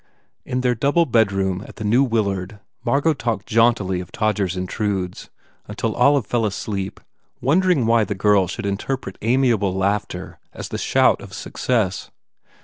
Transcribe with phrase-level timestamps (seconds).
[0.45, 5.31] In their double bedroom at the New Willard Margot talked jauntily of "Todgers Intrudes, 7
[5.67, 6.99] until Olive fell asleep
[7.39, 12.09] wondering why the girl should interpret amiable laughter as the shout of success.